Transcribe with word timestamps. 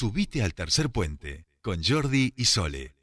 Subite 0.00 0.44
al 0.44 0.54
tercer 0.54 0.90
puente 0.90 1.46
con 1.60 1.82
Jordi 1.82 2.32
y 2.36 2.44
Sole. 2.44 2.94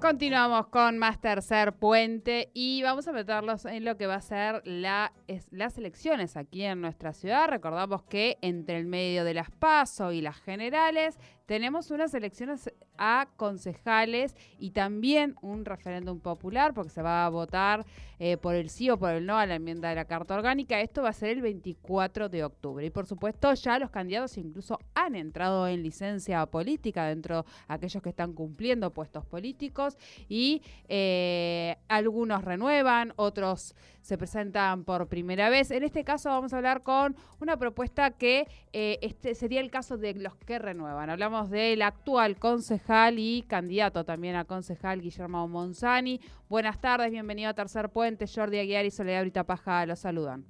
Continuamos 0.00 0.68
con 0.68 0.96
más 0.96 1.20
tercer 1.20 1.74
puente 1.74 2.50
y 2.54 2.82
vamos 2.82 3.06
a 3.08 3.12
meterlos 3.12 3.66
en 3.66 3.84
lo 3.84 3.98
que 3.98 4.06
va 4.06 4.14
a 4.14 4.20
ser 4.22 4.62
la, 4.64 5.12
las 5.50 5.76
elecciones 5.76 6.38
aquí 6.38 6.62
en 6.62 6.80
nuestra 6.80 7.12
ciudad. 7.12 7.48
Recordamos 7.48 8.04
que 8.04 8.38
entre 8.40 8.78
el 8.78 8.86
medio 8.86 9.24
de 9.24 9.34
las 9.34 9.50
PASO 9.50 10.12
y 10.12 10.22
las 10.22 10.40
generales 10.40 11.18
tenemos 11.44 11.90
unas 11.90 12.14
elecciones 12.14 12.72
a 12.98 13.28
concejales 13.36 14.34
y 14.58 14.70
también 14.70 15.34
un 15.42 15.64
referéndum 15.64 16.20
popular 16.20 16.74
porque 16.74 16.90
se 16.90 17.02
va 17.02 17.26
a 17.26 17.28
votar 17.28 17.84
eh, 18.18 18.38
por 18.38 18.54
el 18.54 18.70
sí 18.70 18.88
o 18.88 18.98
por 18.98 19.10
el 19.10 19.26
no 19.26 19.36
a 19.36 19.44
la 19.44 19.56
enmienda 19.56 19.90
de 19.90 19.94
la 19.94 20.06
Carta 20.06 20.34
Orgánica. 20.34 20.80
Esto 20.80 21.02
va 21.02 21.10
a 21.10 21.12
ser 21.12 21.30
el 21.30 21.42
24 21.42 22.28
de 22.28 22.44
octubre. 22.44 22.86
Y 22.86 22.90
por 22.90 23.06
supuesto 23.06 23.52
ya 23.54 23.78
los 23.78 23.90
candidatos 23.90 24.38
incluso 24.38 24.78
han 24.94 25.14
entrado 25.14 25.68
en 25.68 25.82
licencia 25.82 26.46
política 26.46 27.06
dentro 27.06 27.42
de 27.42 27.48
aquellos 27.68 28.02
que 28.02 28.08
están 28.08 28.32
cumpliendo 28.32 28.90
puestos 28.90 29.26
políticos 29.26 29.98
y 30.28 30.62
eh, 30.88 31.76
algunos 31.88 32.42
renuevan, 32.44 33.12
otros 33.16 33.74
se 34.00 34.16
presentan 34.16 34.84
por 34.84 35.08
primera 35.08 35.50
vez. 35.50 35.70
En 35.72 35.82
este 35.82 36.04
caso 36.04 36.28
vamos 36.28 36.52
a 36.52 36.58
hablar 36.58 36.84
con 36.84 37.16
una 37.40 37.56
propuesta 37.58 38.12
que 38.12 38.46
eh, 38.72 38.98
este 39.02 39.34
sería 39.34 39.60
el 39.60 39.70
caso 39.70 39.98
de 39.98 40.14
los 40.14 40.36
que 40.36 40.60
renuevan. 40.60 41.10
Hablamos 41.10 41.50
del 41.50 41.82
actual 41.82 42.36
concejal 42.38 42.85
y 42.88 43.42
candidato 43.42 44.04
también 44.04 44.36
a 44.36 44.44
concejal 44.44 45.00
Guillermo 45.00 45.48
Monzani. 45.48 46.20
Buenas 46.48 46.80
tardes, 46.80 47.10
bienvenido 47.10 47.50
a 47.50 47.54
Tercer 47.54 47.90
Puente. 47.90 48.26
Jordi 48.32 48.60
Aguiar 48.60 48.84
y 48.84 48.92
Soledad 48.92 49.22
Brita 49.22 49.42
Paja 49.42 49.84
los 49.86 49.98
saludan. 49.98 50.46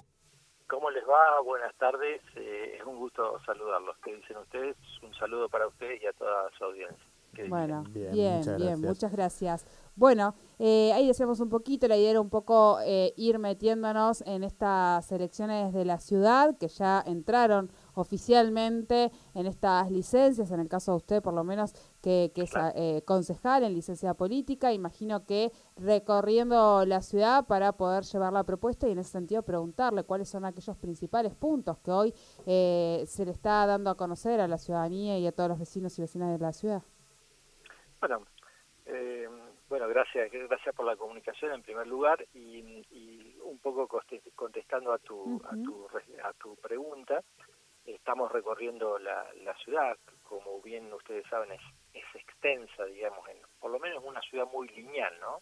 ¿Cómo 0.69 0.91
les 0.91 1.03
va? 1.05 1.41
Buenas 1.43 1.75
tardes. 1.77 2.21
Eh, 2.35 2.77
es 2.79 2.85
un 2.85 2.99
gusto 2.99 3.41
saludarlos. 3.47 3.97
¿Qué 4.05 4.15
dicen 4.17 4.37
ustedes? 4.37 4.77
Un 5.03 5.15
saludo 5.15 5.49
para 5.49 5.67
ustedes 5.67 6.03
y 6.03 6.07
a 6.07 6.13
toda 6.13 6.51
su 6.59 6.65
audiencia. 6.65 7.07
Bueno, 7.49 7.85
bien, 7.89 8.43
bien, 8.59 8.81
muchas 8.81 9.13
gracias. 9.13 9.67
Bueno, 9.95 10.35
eh, 10.59 10.93
ahí 10.95 11.07
decíamos 11.07 11.41
un 11.41 11.49
poquito, 11.49 11.89
la 11.89 11.97
idea 11.97 12.11
era 12.11 12.21
un 12.21 12.31
poco 12.31 12.79
eh, 12.85 13.13
ir 13.17 13.39
metiéndonos 13.39 14.23
en 14.27 14.43
estas 14.45 15.11
elecciones 15.13 15.73
de 15.73 15.85
la 15.85 15.99
ciudad 15.99 16.57
que 16.59 16.69
ya 16.69 17.03
entraron 17.07 17.71
oficialmente 17.97 19.11
en 19.35 19.47
estas 19.47 19.91
licencias, 19.91 20.51
en 20.51 20.61
el 20.61 20.69
caso 20.69 20.93
de 20.93 20.97
usted 20.97 21.23
por 21.23 21.35
lo 21.35 21.45
menos 21.45 21.75
que, 22.01 22.31
es 22.35 22.53
eh, 22.75 23.03
concejal 23.05 23.65
en 23.65 23.75
licencia 23.75 24.15
política, 24.15 24.73
imagino 24.73 25.27
que 25.27 25.51
recorriendo 25.77 26.85
la 26.87 27.03
ciudad 27.03 27.47
para 27.47 27.73
poder 27.73 28.05
llevar 28.05 28.33
la 28.33 28.45
propuesta 28.45 28.87
y 28.87 28.93
en 28.93 28.99
ese 28.99 29.11
sentido 29.11 29.43
preguntarle 29.43 30.05
cuáles 30.05 30.29
son 30.29 30.45
aquellos 30.45 30.77
principales 30.77 31.35
puntos 31.35 31.79
que 31.79 31.91
hoy 31.91 32.15
se 32.45 33.25
le 33.25 33.31
está 33.31 33.67
dando 33.67 33.91
a 33.91 33.97
conocer 33.97 34.41
a 34.41 34.49
la 34.49 34.59
ciudadanía 34.59 35.19
y 35.19 35.27
a 35.27 35.33
todos 35.33 35.49
los 35.49 35.59
vecinos 35.59 35.99
y 35.99 36.03
vecinas 36.03 36.31
de 36.31 36.39
la 36.39 36.53
ciudad. 36.53 36.83
Bueno, 38.01 38.27
eh, 38.87 39.29
bueno, 39.69 39.89
gracias, 39.89 40.31
gracias 40.31 40.75
por 40.75 40.87
la 40.87 40.97
comunicación 40.97 41.53
en 41.53 41.63
primer 41.63 41.87
lugar 41.87 42.25
y, 42.35 43.35
un 43.43 43.59
poco 43.59 43.89
contestando 44.35 44.93
a 44.93 44.99
tu, 44.99 45.41
a 45.45 45.51
tu, 45.51 45.89
a 46.23 46.33
tu 46.35 46.57
pregunta, 46.57 47.23
estamos 47.87 48.31
recorriendo 48.33 48.99
la, 48.99 49.27
ciudad, 49.65 49.97
como 50.23 50.61
bien 50.61 50.93
ustedes 50.93 51.27
saben 51.29 51.53
es, 51.53 51.61
es 51.95 52.05
extensa, 52.15 52.85
digamos, 52.85 53.29
en, 53.29 53.39
por 53.61 53.71
lo 53.71 53.79
menos 53.79 54.03
una 54.05 54.21
ciudad 54.23 54.47
muy 54.53 54.69
lineal, 54.69 55.15
¿no? 55.21 55.41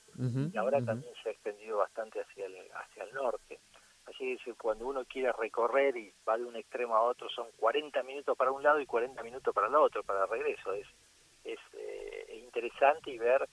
y 0.52 0.56
ahora 0.56 0.82
también 0.84 1.12
se 1.22 1.28
ha 1.28 1.32
extendido 1.32 1.78
bastante 1.78 2.20
hacia 2.20 2.46
el, 2.46 2.56
hacia 2.72 3.04
el 3.04 3.12
norte. 3.12 3.58
Así 4.06 4.36
que 4.44 4.54
cuando 4.54 4.86
uno 4.86 5.04
quiere 5.06 5.32
recorrer 5.32 5.96
y 5.96 6.12
va 6.28 6.36
de 6.36 6.44
un 6.44 6.56
extremo 6.56 6.94
a 6.94 7.02
otro 7.02 7.28
son 7.30 7.48
40 7.56 8.02
minutos 8.02 8.36
para 8.36 8.52
un 8.52 8.62
lado 8.62 8.78
y 8.78 8.86
40 8.86 9.22
minutos 9.22 9.54
para 9.54 9.68
el 9.68 9.74
otro, 9.74 10.02
para 10.02 10.24
el 10.24 10.30
regreso. 10.30 10.74
Es, 10.74 10.86
es 11.42 11.58
eh, 11.72 12.40
interesante 12.44 13.10
y 13.10 13.18
ver 13.18 13.48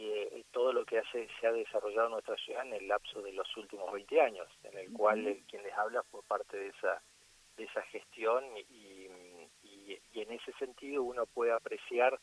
eh, 0.00 0.44
todo 0.52 0.72
lo 0.72 0.84
que 0.84 0.98
hace, 0.98 1.28
se 1.40 1.46
ha 1.46 1.52
desarrollado 1.52 2.06
en 2.06 2.12
nuestra 2.12 2.36
ciudad 2.36 2.64
en 2.66 2.74
el 2.74 2.88
lapso 2.88 3.20
de 3.20 3.32
los 3.32 3.56
últimos 3.56 3.92
20 3.92 4.20
años, 4.20 4.48
en 4.64 4.78
el 4.78 4.92
cual 4.92 5.26
el, 5.26 5.42
quien 5.44 5.62
les 5.62 5.72
habla 5.74 6.02
fue 6.04 6.22
parte 6.22 6.56
de 6.56 6.68
esa, 6.68 7.02
de 7.58 7.64
esa 7.64 7.82
gestión 7.82 8.44
y, 8.56 9.08
y, 9.62 9.98
en 10.14 10.32
ese 10.32 10.52
sentido 10.52 11.02
uno 11.02 11.26
puede 11.26 11.52
apreciar 11.52 12.18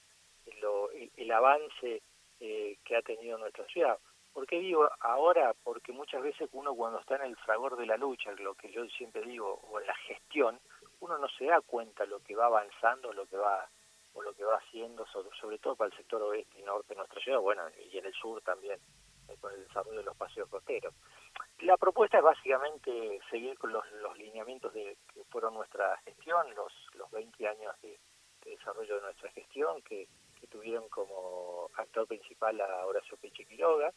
lo, 0.62 0.90
el, 0.92 1.32
avance 1.32 2.02
eh, 2.40 2.78
que 2.84 2.96
ha 2.96 3.02
tenido 3.02 3.38
nuestra 3.38 3.66
ciudad. 3.68 3.98
¿Por 4.34 4.46
qué 4.48 4.60
digo 4.60 4.90
ahora? 5.00 5.54
Porque 5.64 5.94
muchas 5.94 6.22
veces 6.22 6.50
uno 6.52 6.76
cuando 6.76 7.00
está 7.00 7.16
en 7.16 7.24
el 7.24 7.38
fragor 7.38 7.78
de 7.78 7.86
la 7.86 7.96
lucha, 7.96 8.32
lo 8.34 8.54
que 8.56 8.72
yo 8.72 8.86
siempre 8.90 9.22
digo, 9.22 9.62
o 9.70 9.80
en 9.80 9.88
la 9.88 9.96
gestión, 9.96 10.60
uno 11.00 11.18
no 11.18 11.30
se 11.30 11.46
da 11.46 11.62
cuenta 11.62 12.06
lo 12.06 12.20
que 12.20 12.36
va 12.36 12.48
avanzando, 12.48 13.14
lo 13.14 13.26
que 13.26 13.38
va 13.38 13.70
o 14.14 14.22
lo 14.22 14.34
que 14.34 14.44
va 14.44 14.58
haciendo, 14.58 15.06
sobre, 15.08 15.60
todo 15.60 15.76
para 15.76 15.90
el 15.90 15.98
sector 15.98 16.22
oeste 16.22 16.60
y 16.60 16.64
norte 16.64 16.90
de 16.90 16.96
nuestra 16.96 17.22
ciudad, 17.22 17.40
bueno, 17.40 17.64
y 17.92 17.98
en 17.98 18.06
el 18.06 18.14
sur 18.14 18.42
también, 18.42 18.80
eh, 19.28 19.36
con 19.40 19.54
el 19.54 19.68
desarrollo 19.68 20.00
de 20.00 20.06
los 20.06 20.16
paseos 20.16 20.50
costeros. 20.50 20.94
La 21.60 21.78
propuesta 21.78 22.18
es 22.18 22.24
básicamente 22.24 23.20
seguir 23.30 23.58
con 23.58 23.72
los, 23.72 23.86
lineamientos 24.18 24.74
de, 24.74 24.98
que 25.14 25.24
fueron 25.26 25.54
nuestra 25.54 25.98
gestión, 26.04 26.54
los, 26.54 26.74
los 26.96 27.10
20 27.12 27.48
años 27.48 27.74
de, 27.82 27.98
desarrollo 28.44 28.96
de 28.96 29.02
nuestra 29.02 29.32
gestión, 29.32 29.82
que, 29.82 30.08
tuvieron 30.52 30.88
como 30.90 31.72
actor 31.76 32.08
principal 32.08 32.62
a 32.62 32.86
Horacio 32.86 33.18
Peche 33.18 33.46
Quiroga, 33.46 33.92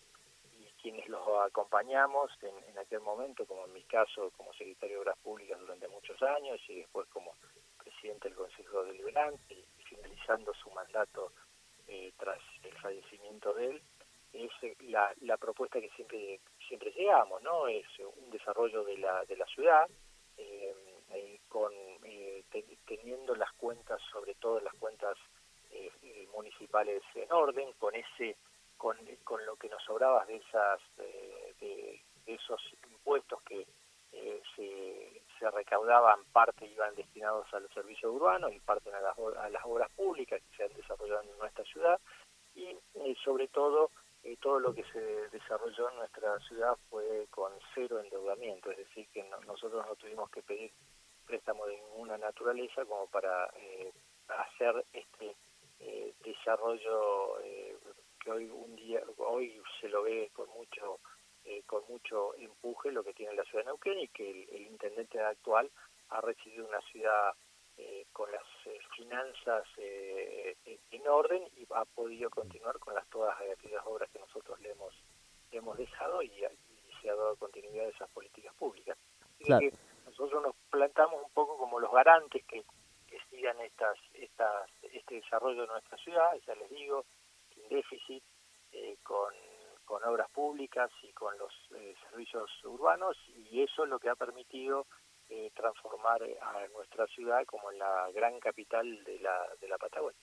y 0.58 0.64
quienes 0.80 1.06
los 1.08 1.20
acompañamos 1.46 2.32
en, 2.40 2.70
en 2.70 2.78
aquel 2.78 3.00
momento, 3.00 3.44
como 3.44 3.66
en 3.66 3.74
mi 3.74 3.82
caso, 3.82 4.32
como 4.34 4.52
secretario 4.54 4.96
de 4.96 5.00
Obras 5.02 5.18
Públicas 5.18 5.60
durante 5.60 5.86
muchos 5.88 6.20
años, 6.22 6.58
y 6.68 6.76
después 6.76 7.06
como 7.10 7.34
presidente 7.76 8.28
del 8.28 8.38
Consejo 8.38 8.82
Deliberante, 8.84 9.66
finalizando 9.84 10.54
su 10.54 10.70
mandato 10.70 11.32
eh, 11.86 12.12
tras 12.16 12.40
el 12.62 12.72
fallecimiento 12.78 13.52
de 13.52 13.66
él, 13.66 13.82
es 14.32 14.50
eh, 14.62 14.76
la, 14.80 15.12
la 15.20 15.36
propuesta 15.36 15.80
que 15.80 15.90
siempre 15.90 16.40
siempre 16.68 16.92
llegamos, 16.92 17.42
¿no? 17.42 17.66
Es 17.66 17.86
un 17.98 18.30
desarrollo 18.30 18.84
de 18.84 18.98
la, 18.98 19.24
de 19.24 19.36
la 19.36 19.46
ciudad, 19.46 19.88
eh, 20.36 20.74
con 21.48 21.72
teniendo 22.84 23.34
las 23.34 23.52
cuentas, 23.54 24.00
sobre 24.12 24.34
todo 24.34 24.60
las 24.60 24.74
cuentas 24.74 25.16
municipales 26.34 27.02
en 27.14 27.30
orden, 27.32 27.72
con 27.78 27.94
ese 27.94 28.36
con, 28.76 28.96
con 29.24 29.44
lo 29.44 29.56
que 29.56 29.68
nos 29.68 29.82
sobraba 29.82 30.24
de 30.26 30.36
esas 30.36 30.80
de 30.96 32.00
esos 32.26 32.60
impuestos 32.90 33.42
que 33.42 33.66
se, 34.56 35.22
se, 35.38 35.50
recaudaban, 35.50 36.24
parte 36.32 36.66
iban 36.66 36.94
destinados 36.94 37.52
a 37.52 37.60
los 37.60 37.72
servicios 37.72 38.12
urbanos 38.12 38.52
y 38.52 38.60
parte 38.60 38.92
a 38.92 39.00
las, 39.00 39.18
a 39.18 39.48
las 39.48 39.64
obras 39.64 39.90
públicas 39.92 40.40
que 40.40 40.56
se 40.56 40.64
han 40.64 40.72
desarrollado 40.74 41.22
en 41.22 41.38
nuestra 41.38 41.64
ciudad 41.64 41.98
y 42.54 42.76
sobre 43.24 43.48
todo 43.48 43.90
eh, 44.24 44.36
todo 44.40 44.58
lo 44.60 44.74
que 44.74 44.84
se 44.84 45.00
desarrolló 45.30 45.90
en 45.90 45.96
nuestra 45.96 46.38
ciudad 46.40 46.76
fue 46.90 47.26
con 47.30 47.52
cero 47.74 48.00
endeudamiento, 48.00 48.70
es 48.70 48.78
decir, 48.78 49.08
que 49.12 49.24
nosotros 49.46 49.84
no 49.86 49.96
tuvimos 49.96 50.30
que 50.30 50.42
pedir 50.42 50.72
préstamo 51.26 51.66
de 51.66 51.76
ninguna 51.76 52.16
naturaleza 52.18 52.84
como 52.84 53.06
para 53.08 53.50
eh, 53.56 53.92
hacer 54.28 54.84
este 54.92 55.36
eh, 55.80 56.14
desarrollo 56.24 57.36
que 58.20 58.30
hoy 58.30 58.46
un 58.46 58.74
día 58.74 59.00
hoy 59.18 59.62
se 59.80 59.88
lo 59.88 60.02
ve 60.02 60.30
con 60.34 60.48
mucho 60.50 60.98
eh, 61.48 61.62
con 61.64 61.82
mucho 61.88 62.34
empuje 62.34 62.92
lo 62.92 63.02
que 63.02 63.14
tiene 63.14 63.32
la 63.32 63.42
ciudad 63.44 63.64
de 63.64 63.70
Neuquén 63.70 63.98
y 64.00 64.08
que 64.08 64.30
el, 64.30 64.66
intendente 64.66 65.18
actual 65.18 65.70
ha 66.10 66.20
recibido 66.20 66.66
una 66.66 66.80
ciudad 66.82 67.32
eh, 67.78 68.04
con 68.12 68.30
las 68.30 68.42
eh, 68.98 69.02
finanzas 69.04 69.64
en 70.90 71.08
orden 71.08 71.42
y 71.56 71.66
ha 71.70 71.84
podido 71.84 72.30
continuar 72.30 72.78
con 72.78 72.94
las 72.94 73.06
todas 73.08 73.36
aquellas 73.40 73.82
obras 73.86 74.10
que 74.10 74.18
nosotros 74.18 74.60
le 74.60 74.70
hemos, 74.70 74.94
hemos 75.50 75.76
dejado 75.76 76.22
y, 76.22 76.30
se 77.00 77.10
ha 77.10 77.14
dado 77.14 77.36
continuidad 77.36 77.86
a 77.86 77.90
esas 77.90 78.10
políticas 78.10 78.52
públicas. 78.54 78.98
que 79.38 79.72
nosotros 80.04 80.42
nos 80.42 80.54
plantamos 80.68 81.22
un 81.22 81.30
poco 81.30 81.56
como 81.56 81.78
los 81.78 81.92
garantes 81.92 82.44
que, 82.44 82.64
que 83.06 83.18
sigan 83.30 83.60
estas, 83.60 83.96
estas, 84.14 84.68
este 84.82 85.16
desarrollo 85.16 85.62
de 85.62 85.68
nuestra 85.68 85.96
ciudad, 85.98 86.30
ya 86.44 86.54
les 86.56 86.68
digo, 86.70 87.04
sin 87.54 87.68
déficit, 87.68 88.24
con 89.04 89.32
con 89.88 90.04
obras 90.04 90.28
públicas 90.30 90.90
y 91.02 91.10
con 91.14 91.36
los 91.38 91.50
eh, 91.74 91.94
servicios 92.10 92.50
urbanos 92.62 93.16
y 93.50 93.62
eso 93.62 93.84
es 93.84 93.88
lo 93.88 93.98
que 93.98 94.10
ha 94.10 94.14
permitido 94.14 94.86
eh, 95.28 95.50
transformar 95.54 96.22
a 96.22 96.68
nuestra 96.68 97.06
ciudad 97.06 97.44
como 97.46 97.70
la 97.72 98.10
gran 98.14 98.38
capital 98.40 98.86
de 99.04 99.18
la, 99.20 99.48
de 99.60 99.68
la 99.68 99.78
Patagonia. 99.78 100.18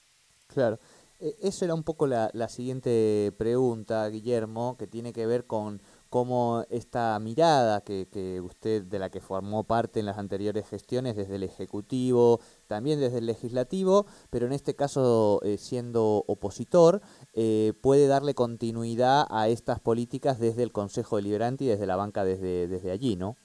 Claro, 0.48 0.78
e, 1.20 1.36
eso 1.42 1.66
era 1.66 1.74
un 1.74 1.84
poco 1.84 2.08
la, 2.08 2.30
la 2.34 2.50
siguiente 2.50 3.34
pregunta, 3.38 4.08
Guillermo, 4.10 4.78
que 4.78 4.88
tiene 4.88 5.14
que 5.14 5.26
ver 5.26 5.46
con, 5.46 5.82
cómo 6.16 6.64
esta 6.70 7.20
mirada 7.20 7.82
que, 7.82 8.08
que, 8.08 8.40
usted, 8.40 8.84
de 8.84 9.00
la 9.00 9.10
que 9.10 9.20
formó 9.20 9.66
parte 9.66 10.00
en 10.00 10.06
las 10.06 10.18
anteriores 10.18 10.66
gestiones, 10.66 11.18
desde 11.18 11.36
el 11.36 11.44
Ejecutivo, 11.44 12.40
también 12.68 13.02
desde 13.02 13.18
el 13.18 13.26
Legislativo, 13.26 14.06
pero 14.30 14.46
en 14.46 14.54
este 14.54 14.78
caso 14.78 15.42
eh, 15.44 15.58
siendo 15.58 16.24
opositor, 16.26 17.02
eh, 17.34 17.74
puede 17.82 18.08
darle 18.08 18.34
continuidad 18.34 19.26
a 19.30 19.50
estas 19.50 19.82
políticas 19.82 20.40
desde 20.40 20.64
el 20.64 20.72
Consejo 20.72 21.18
Deliberante 21.18 21.66
y 21.66 21.68
desde 21.68 21.86
la 21.86 21.98
banca 21.98 22.24
desde, 22.24 22.70
desde 22.70 22.92
allí, 22.92 23.18
¿no? 23.18 23.36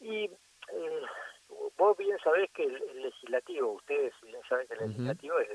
Y 0.00 0.24
eh, 0.24 0.39
vos 1.80 1.96
bien 1.96 2.18
sabés 2.22 2.50
que 2.50 2.64
el, 2.64 3.02
legislativo, 3.02 3.72
ustedes 3.72 4.12
bien 4.22 4.42
saben 4.46 4.68
que 4.68 4.74
el 4.74 4.80
legislativo 4.80 5.40
es, 5.40 5.48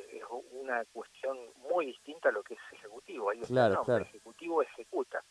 una 0.52 0.84
cuestión 0.86 1.38
muy 1.70 1.86
distinta 1.86 2.30
a 2.30 2.32
lo 2.32 2.44
que 2.44 2.56
es 2.56 2.60
ejecutivo. 2.72 3.30
Ahí 3.30 3.42
claro, 3.42 3.84
claro. 3.84 4.04
El 4.04 4.10
ejecutivo 4.10 4.64
ejecuta. 4.64 5.24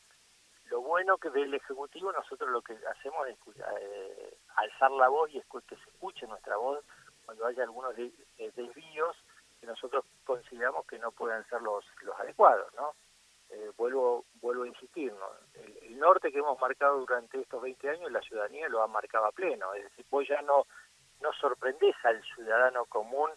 Lo 0.67 0.81
bueno 0.83 1.19
que 1.19 1.31
del 1.31 1.53
ejecutivo 1.53 2.13
nosotros 2.13 2.49
lo 2.49 2.63
que 2.63 2.75
hacemos 2.75 3.27
es 3.27 3.37
eh, 3.81 4.37
alzar 4.57 4.93
la 4.93 5.09
voz 5.09 5.31
y 5.31 5.41
que 5.41 5.77
se 5.77 5.91
escuche 5.91 6.27
nuestra 6.29 6.57
voz 6.57 6.85
cuando 7.25 7.45
haya 7.47 7.65
algunos 7.65 7.99
eh, 7.99 8.13
desvíos 8.55 9.17
que 9.61 9.67
nosotros 9.67 10.05
consideramos 10.25 10.87
que 10.87 10.99
no 11.01 11.11
puedan 11.11 11.45
ser 11.49 11.61
los, 11.61 11.85
los 12.03 12.19
adecuados, 12.21 12.73
¿no? 12.75 12.95
Eh, 13.51 13.71
vuelvo 13.77 14.25
vuelvo 14.41 14.63
a 14.65 14.69
insistir, 14.69 15.13
¿no? 15.13 15.29
el, 15.55 15.79
el, 15.83 15.99
norte 15.99 16.33
que 16.33 16.39
hemos 16.39 16.59
marcado 16.61 16.99
durante 17.01 17.41
estos 17.41 17.63
20 17.63 17.91
años, 17.91 18.11
la 18.11 18.23
ciudadanía 18.23 18.69
lo 18.69 18.83
ha 18.83 18.89
marcado 18.89 19.27
a 19.27 19.33
pleno, 19.33 19.73
es 19.75 19.85
decir, 19.85 20.05
vos 20.11 20.27
ya 20.27 20.41
no, 20.43 20.67
no 21.21 21.33
sorprendés 21.33 21.97
al 22.05 22.23
ciudadano 22.23 22.85
común 22.87 23.31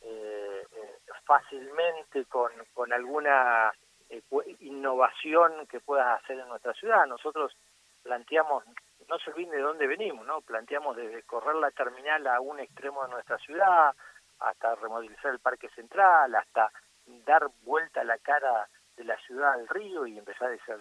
eh, 0.00 0.66
eh, 0.72 0.98
fácilmente 1.24 2.24
con, 2.26 2.52
con 2.74 2.92
alguna 2.92 3.72
eh, 4.08 4.22
innovación 4.60 5.66
que 5.66 5.80
puedas 5.80 6.22
hacer 6.22 6.38
en 6.38 6.48
nuestra 6.48 6.72
ciudad. 6.74 7.06
Nosotros 7.06 7.56
planteamos, 8.02 8.64
no 9.08 9.18
se 9.18 9.30
olviden 9.30 9.52
de 9.52 9.60
dónde 9.60 9.86
venimos, 9.86 10.26
¿no? 10.26 10.40
Planteamos 10.40 10.96
desde 10.96 11.22
correr 11.22 11.56
la 11.56 11.70
terminal 11.70 12.26
a 12.26 12.40
un 12.40 12.60
extremo 12.60 13.04
de 13.04 13.10
nuestra 13.10 13.38
ciudad, 13.38 13.94
hasta 14.40 14.74
remodelizar 14.74 15.32
el 15.32 15.38
parque 15.38 15.68
central, 15.70 16.34
hasta 16.34 16.72
dar 17.06 17.48
vuelta 17.62 18.02
la 18.04 18.18
cara 18.18 18.68
de 18.96 19.04
la 19.04 19.16
ciudad 19.18 19.52
al 19.52 19.68
río 19.68 20.06
y 20.06 20.18
empezar 20.18 20.50
a 20.50 20.78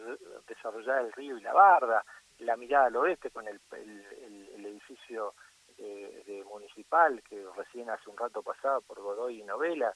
desarrollar 0.48 1.06
el 1.06 1.14
río 1.14 1.38
y 1.38 1.42
la 1.42 1.54
barda, 1.54 2.04
la 2.40 2.58
mirada 2.58 2.88
al 2.88 2.96
oeste 2.96 3.30
con 3.30 3.48
el, 3.48 3.60
el, 3.74 4.50
el 4.56 4.66
edificio 4.66 5.36
de, 5.82 6.24
de, 6.26 6.44
municipal 6.46 7.22
que 7.24 7.44
recién 7.56 7.90
hace 7.90 8.10
un 8.10 8.18
rato 8.18 8.42
pasaba 8.42 8.82
por 8.82 9.02
Godoy 9.02 9.40
y 9.40 9.44
Novela, 9.44 9.94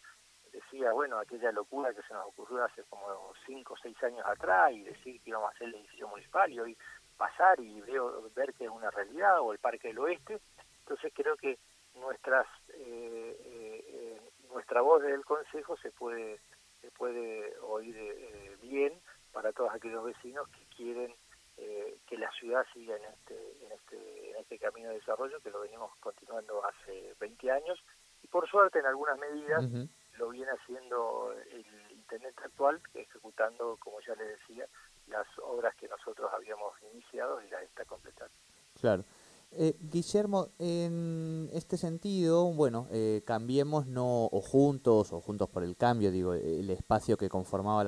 decía, 0.51 0.91
bueno, 0.93 1.19
aquella 1.19 1.51
locura 1.51 1.93
que 1.93 2.01
se 2.03 2.13
nos 2.13 2.27
ocurrió 2.27 2.63
hace 2.63 2.83
como 2.83 3.33
cinco 3.45 3.73
o 3.73 3.77
seis 3.77 4.01
años 4.03 4.25
atrás 4.25 4.71
y 4.71 4.83
decir 4.83 5.21
que 5.21 5.29
íbamos 5.29 5.49
a 5.49 5.55
hacer 5.55 5.67
el 5.67 5.75
edificio 5.75 6.07
municipal 6.07 6.51
y 6.51 6.59
hoy 6.59 6.77
pasar 7.17 7.59
y 7.59 7.81
veo, 7.81 8.29
ver 8.35 8.53
que 8.53 8.65
es 8.65 8.69
una 8.69 8.91
realidad 8.91 9.41
o 9.41 9.51
el 9.51 9.59
Parque 9.59 9.89
del 9.89 9.99
Oeste. 9.99 10.39
Entonces 10.79 11.11
creo 11.13 11.35
que 11.37 11.57
nuestras 11.95 12.47
eh, 12.73 13.37
eh, 13.45 14.21
nuestra 14.49 14.81
voz 14.81 15.01
del 15.01 15.23
Consejo 15.25 15.77
se 15.77 15.91
puede 15.91 16.39
se 16.81 16.91
puede 16.91 17.57
oír 17.61 17.95
eh, 17.97 18.57
bien 18.61 18.93
para 19.31 19.51
todos 19.51 19.73
aquellos 19.73 20.03
vecinos 20.03 20.47
que 20.49 20.65
quieren 20.75 21.13
eh, 21.57 21.97
que 22.07 22.17
la 22.17 22.31
ciudad 22.31 22.65
siga 22.73 22.95
en 22.97 23.03
este, 23.05 23.65
en 23.65 23.71
este 23.71 24.31
en 24.31 24.37
este 24.37 24.59
camino 24.59 24.89
de 24.89 24.95
desarrollo 24.95 25.39
que 25.39 25.49
lo 25.49 25.61
venimos 25.61 25.95
continuando 25.99 26.63
hace 26.65 27.15
20 27.19 27.51
años. 27.51 27.79
Y 28.21 28.27
por 28.27 28.49
suerte 28.49 28.79
en 28.79 28.85
algunas 28.85 29.17
medidas 29.17 29.63
uh 29.63 29.67
-huh. 29.67 29.89
lo 30.17 30.29
viene 30.29 30.51
haciendo 30.51 31.33
el 31.51 31.65
intendente 31.91 32.43
actual 32.43 32.81
ejecutando 32.93 33.77
como 33.79 33.99
ya 34.01 34.15
le 34.15 34.25
decía 34.25 34.67
las 35.07 35.27
obras 35.39 35.75
que 35.75 35.87
nosotros 35.87 36.31
habíamos 36.33 36.73
iniciado 36.93 37.41
y 37.41 37.49
las 37.49 37.63
está 37.63 37.85
completando. 37.85 38.33
Claro 38.81 39.03
eh, 39.51 39.77
Guillermo, 39.79 40.49
en 40.59 41.49
este 41.53 41.77
sentido, 41.77 42.51
bueno, 42.53 42.87
eh, 42.91 43.21
cambiemos 43.25 43.87
no 43.87 44.25
o 44.25 44.41
juntos 44.41 45.13
o 45.13 45.21
juntos 45.21 45.47
por 45.49 45.63
el 45.63 45.77
cambio, 45.77 46.11
digo, 46.11 46.33
el 46.33 46.69
espacio 46.69 47.15
que 47.15 47.29
conformaba 47.29 47.83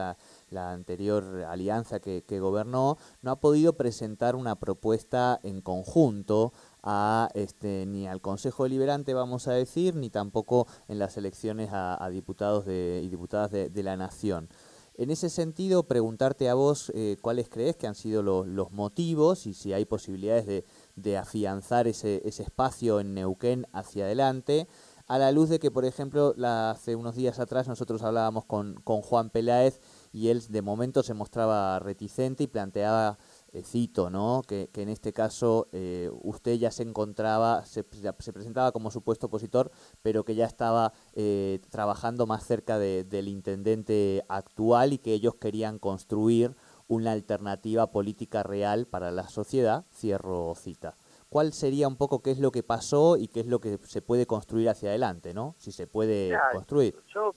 la, 0.50 0.71
anterior 0.71 1.44
alianza 1.44 2.00
que, 2.00 2.24
que, 2.24 2.39
gobernó, 2.39 2.98
no 3.21 3.31
ha 3.31 3.39
podido 3.42 3.74
presentar 3.74 4.36
una 4.36 4.56
propuesta 4.56 5.39
en 5.44 5.62
conjunto 5.62 6.54
a 6.83 7.27
este 7.33 7.86
ni 7.86 8.07
al 8.07 8.21
Consejo 8.21 8.63
Deliberante, 8.63 9.13
vamos 9.13 9.50
a 9.50 9.51
decir, 9.51 9.94
ni 9.95 10.10
tampoco 10.10 10.68
en 10.88 11.00
las 11.00 11.18
elecciones 11.18 11.74
a, 11.74 12.01
a 12.01 12.10
diputados 12.10 12.65
de, 12.65 13.01
y 13.03 13.10
diputadas 13.10 13.51
de, 13.51 13.69
de 13.69 13.83
la 13.83 13.98
Nación. 13.98 14.48
En 14.97 15.11
ese 15.11 15.29
sentido, 15.29 15.83
preguntarte 15.83 16.49
a 16.49 16.55
vos 16.55 16.91
eh, 16.95 17.17
cuáles 17.21 17.49
crees 17.49 17.75
que 17.75 17.85
han 17.85 17.94
sido 17.94 18.23
los, 18.23 18.71
motivos 18.71 19.45
y 19.45 19.53
si 19.53 19.71
hay 19.71 19.85
posibilidades 19.85 20.65
de, 20.95 21.17
afianzar 21.17 21.88
ese, 21.88 22.23
ese 22.25 22.41
espacio 22.41 22.99
en 22.99 23.13
Neuquén 23.13 23.67
hacia 23.73 24.05
adelante, 24.05 24.67
a 25.07 25.19
la 25.19 25.31
luz 25.31 25.49
de 25.49 25.59
que, 25.59 25.69
por 25.69 25.85
ejemplo, 25.85 26.33
hace 26.44 26.95
unos 26.95 27.15
días 27.15 27.39
atrás 27.39 27.67
nosotros 27.67 28.01
hablábamos 28.01 28.45
con, 28.45 28.81
con 28.83 29.01
Juan 29.01 29.29
Peláez 29.29 29.79
y 30.11 30.29
él 30.29 30.44
de 30.49 30.61
momento 30.61 31.03
se 31.03 31.13
mostraba 31.13 31.77
reticente 31.79 32.43
y 32.43 32.47
planteaba, 32.47 33.19
cito, 33.63 34.09
¿no? 34.09 34.42
que, 34.48 34.69
que 34.71 34.81
en 34.81 34.89
este 34.89 35.13
caso 35.13 35.68
eh, 35.71 36.09
usted 36.21 36.56
ya 36.56 36.71
se 36.71 36.83
encontraba, 36.83 37.65
se, 37.65 37.86
se, 38.19 38.33
presentaba 38.33 38.71
como 38.71 38.92
supuesto 38.92 39.27
opositor, 39.27 39.71
pero 40.01 40.24
que 40.25 40.36
ya 40.36 40.45
estaba 40.45 40.94
eh, 41.13 41.59
trabajando 41.69 42.25
más 42.25 42.45
cerca 42.45 42.77
de, 42.77 43.04
del 43.04 43.27
intendente 43.27 44.24
actual 44.30 44.94
y 44.94 44.98
que 44.98 45.13
ellos 45.13 45.36
querían 45.36 45.80
construir 45.80 46.56
una 46.88 47.12
alternativa 47.12 47.92
política 47.92 48.44
real 48.44 48.88
para 48.88 49.12
la 49.12 49.27
sociedad, 49.27 49.86
cierro 49.94 50.56
cita. 50.56 50.95
¿Cuál 51.30 51.51
sería 51.51 51.88
un 51.88 51.98
poco 51.98 52.21
qué 52.21 52.31
es 52.31 52.39
lo 52.39 52.51
que 52.51 52.63
pasó 52.63 53.18
y 53.18 53.27
qué 53.27 53.42
es 53.42 53.48
lo 53.48 53.60
que 53.60 53.77
se 53.83 54.01
puede 54.01 54.25
construir 54.25 54.69
hacia 54.69 54.89
adelante, 54.89 55.33
¿no? 55.33 55.56
Si 55.57 55.74
se 55.74 55.86
puede 55.86 56.30
ya, 56.30 56.51
construir. 56.53 56.95
Yo, 57.13 57.36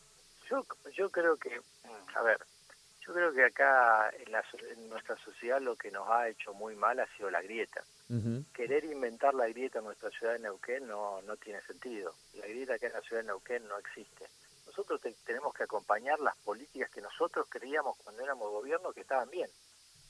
yo, 0.48 0.64
yo 0.96 1.10
creo 1.10 1.36
que, 1.36 1.60
a 2.14 2.22
ver, 2.22 2.38
yo 3.10 3.14
creo 3.14 3.32
que 3.32 3.44
acá 3.44 4.10
en, 4.24 4.30
la, 4.30 4.44
en 4.70 4.88
nuestra 4.88 5.16
sociedad 5.16 5.60
lo 5.60 5.74
que 5.74 5.90
nos 5.90 6.08
ha 6.08 6.28
hecho 6.28 6.54
muy 6.54 6.76
mal 6.76 7.00
ha 7.00 7.06
sido 7.16 7.30
la 7.30 7.42
grieta. 7.42 7.82
Uh 8.08 8.14
-huh. 8.14 8.44
Querer 8.52 8.84
inventar 8.84 9.34
la 9.34 9.48
grieta 9.48 9.80
en 9.80 9.86
nuestra 9.86 10.10
ciudad 10.10 10.34
de 10.34 10.38
Neuquén 10.38 10.86
no, 10.86 11.20
no 11.22 11.36
tiene 11.36 11.60
sentido. 11.62 12.14
La 12.34 12.46
grieta 12.46 12.74
acá 12.74 12.86
en 12.86 12.92
la 12.92 13.00
ciudad 13.00 13.22
de 13.22 13.28
Neuquén 13.28 13.66
no 13.66 13.76
existe 13.78 14.26
nosotros 14.70 15.00
te, 15.00 15.12
tenemos 15.26 15.52
que 15.52 15.64
acompañar 15.64 16.20
las 16.20 16.36
políticas 16.38 16.90
que 16.90 17.00
nosotros 17.00 17.46
creíamos 17.50 17.98
cuando 17.98 18.22
éramos 18.22 18.50
gobierno 18.50 18.92
que 18.92 19.00
estaban 19.00 19.28
bien. 19.28 19.50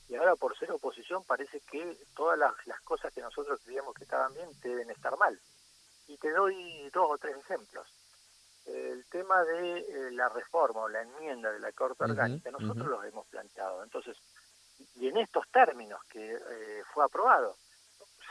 Y 0.07 0.15
ahora 0.15 0.35
por 0.35 0.55
ser 0.57 0.71
oposición 0.71 1.23
parece 1.25 1.61
que 1.61 1.97
todas 2.15 2.37
las, 2.37 2.53
las 2.67 2.79
cosas 2.81 3.11
que 3.11 3.21
nosotros 3.21 3.59
creíamos 3.65 3.95
que 3.95 4.03
estaban 4.03 4.33
bien 4.33 4.47
deben 4.61 4.89
estar 4.91 5.17
mal. 5.17 5.39
Y 6.07 6.17
te 6.17 6.29
doy 6.29 6.89
dos 6.93 7.07
o 7.09 7.17
tres 7.17 7.37
ejemplos. 7.37 7.87
El 8.65 9.05
tema 9.05 9.43
de 9.43 9.79
eh, 9.79 10.11
la 10.11 10.29
reforma 10.29 10.81
o 10.81 10.89
la 10.89 11.01
enmienda 11.01 11.51
de 11.51 11.59
la 11.59 11.71
Corte 11.71 12.03
uh 12.03 12.07
-huh, 12.07 12.11
Orgánica, 12.11 12.51
nosotros 12.51 12.77
uh 12.77 12.89
-huh. 12.89 12.97
los 12.97 13.05
hemos 13.05 13.27
planteado. 13.27 13.83
Entonces, 13.83 14.17
y 14.95 15.07
en 15.07 15.17
estos 15.17 15.47
términos 15.49 16.03
que 16.05 16.35
eh, 16.35 16.83
fue 16.93 17.03
aprobado, 17.05 17.55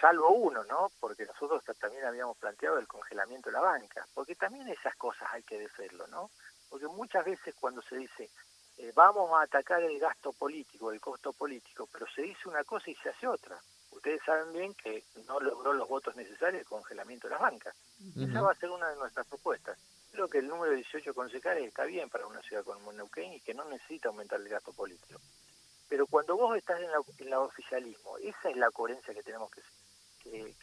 salvo 0.00 0.30
uno, 0.30 0.64
¿no? 0.64 0.90
Porque 1.00 1.26
nosotros 1.26 1.62
también 1.78 2.04
habíamos 2.04 2.36
planteado 2.38 2.78
el 2.78 2.86
congelamiento 2.86 3.50
de 3.50 3.54
la 3.54 3.60
banca, 3.60 4.06
porque 4.14 4.34
también 4.34 4.68
esas 4.68 4.96
cosas 4.96 5.28
hay 5.32 5.42
que 5.42 5.58
decirlo, 5.58 6.06
¿no? 6.06 6.30
Porque 6.68 6.86
muchas 6.86 7.24
veces 7.24 7.54
cuando 7.60 7.82
se 7.82 7.96
dice 7.96 8.30
eh, 8.78 8.92
vamos 8.94 9.30
a 9.32 9.42
atacar 9.42 9.82
el 9.82 9.98
gasto 9.98 10.32
político, 10.32 10.90
el 10.90 11.00
costo 11.00 11.32
político, 11.34 11.86
pero 11.92 12.06
se 12.14 12.22
dice 12.22 12.48
una 12.48 12.64
cosa 12.64 12.90
y 12.90 12.94
se 12.96 13.10
hace 13.10 13.26
otra. 13.26 13.60
Ustedes 13.90 14.22
saben 14.24 14.52
bien 14.52 14.74
que 14.74 15.04
no 15.26 15.38
logró 15.40 15.74
los 15.74 15.86
votos 15.86 16.16
necesarios 16.16 16.62
el 16.62 16.66
congelamiento 16.66 17.26
de 17.26 17.32
las 17.32 17.42
bancas. 17.42 17.74
Uh 17.98 18.04
-huh. 18.04 18.30
Esa 18.30 18.40
va 18.40 18.52
a 18.52 18.54
ser 18.54 18.70
una 18.70 18.88
de 18.88 18.96
nuestras 18.96 19.26
propuestas. 19.26 19.76
Creo 20.12 20.28
que 20.28 20.38
el 20.38 20.48
número 20.48 20.70
de 20.72 20.78
18 20.78 21.14
concejales 21.14 21.64
está 21.64 21.84
bien 21.84 22.08
para 22.08 22.26
una 22.26 22.42
ciudad 22.42 22.64
como 22.64 22.92
Neuquén 22.92 23.32
y 23.34 23.40
que 23.40 23.54
no 23.54 23.64
necesita 23.64 24.08
aumentar 24.08 24.40
el 24.40 24.48
gasto 24.48 24.72
político. 24.72 25.20
Pero 25.88 26.06
cuando 26.06 26.36
vos 26.36 26.56
estás 26.56 26.80
en, 26.80 26.90
la, 26.90 26.98
en 27.18 27.26
el 27.26 27.34
oficialismo, 27.34 28.18
esa 28.18 28.50
es 28.50 28.56
la 28.56 28.70
coherencia 28.70 29.14
que 29.14 29.22
tenemos 29.22 29.50
que 29.50 29.62
que, 30.22 30.54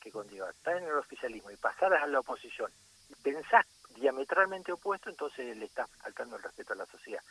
que. 0.00 0.08
Estás 0.08 0.80
en 0.80 0.84
el 0.84 0.96
oficialismo 0.96 1.50
y 1.50 1.56
pasaras 1.56 2.02
a 2.02 2.06
la 2.06 2.20
oposición 2.20 2.70
y 3.08 3.14
pensás 3.16 3.66
diametralmente 3.94 4.72
opuesto, 4.72 5.10
entonces 5.10 5.56
le 5.56 5.66
estás 5.66 5.88
faltando 5.98 6.36
el 6.36 6.42
respeto 6.42 6.72
a 6.72 6.76
la 6.76 6.86
sociedad. 6.86 7.22